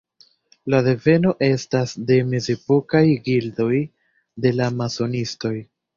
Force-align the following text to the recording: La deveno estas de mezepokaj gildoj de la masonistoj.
La 0.73 0.79
deveno 0.87 1.33
estas 1.47 1.93
de 2.11 2.17
mezepokaj 2.31 3.03
gildoj 3.29 3.71
de 4.47 4.57
la 4.63 4.75
masonistoj. 4.79 5.55